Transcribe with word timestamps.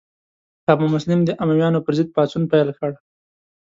ابو 0.73 0.85
مسلم 0.95 1.19
د 1.25 1.29
امویانو 1.43 1.83
پر 1.85 1.93
ضد 1.97 2.09
پاڅون 2.15 2.43
پیل 2.51 2.69
کړ. 2.79 2.91